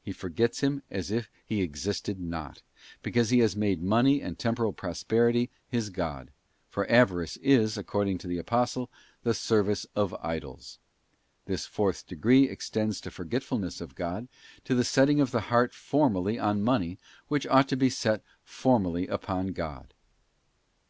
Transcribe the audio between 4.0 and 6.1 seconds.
and temporal prosperity his